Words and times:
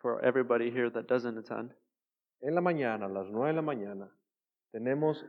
for 0.00 0.20
everybody 0.24 0.70
here 0.70 0.90
that 0.90 1.06
doesn't 1.08 1.36
attend. 1.38 1.72
En 2.40 2.54
la 2.54 2.60
mañana, 2.60 3.06
a 3.06 3.08
las 3.08 3.28
9 3.30 3.48
de 3.48 3.54
la 3.54 3.62
mañana, 3.62 4.08
tenemos 4.72 5.24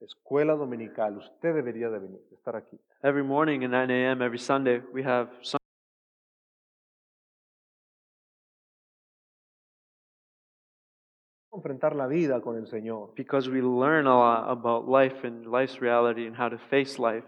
escuela 0.00 0.54
dominical. 0.54 1.16
Usted 1.18 1.54
debería 1.54 1.88
de 1.90 1.98
venir, 1.98 2.20
de 2.28 2.36
estar 2.36 2.56
aquí. 2.56 2.78
Every 3.02 3.22
morning 3.22 3.62
at 3.64 3.70
9 3.70 3.90
a.m., 3.90 4.22
every 4.24 4.38
Sunday, 4.38 4.82
we 4.92 5.02
have 5.02 5.28
Sun- 5.42 5.58
Enfrentar 11.52 11.94
la 11.96 12.06
vida 12.06 12.40
con 12.40 12.56
el 12.56 12.66
Señor. 12.66 13.14
because 13.16 13.48
we 13.48 13.60
learn 13.62 14.06
a 14.06 14.14
lot 14.14 14.50
about 14.50 14.86
life 14.88 15.24
and 15.24 15.46
life's 15.46 15.80
reality 15.80 16.26
and 16.26 16.36
how 16.36 16.48
to 16.48 16.58
face 16.58 16.98
life. 16.98 17.24